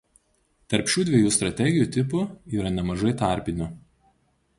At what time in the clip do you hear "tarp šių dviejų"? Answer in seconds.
0.73-1.33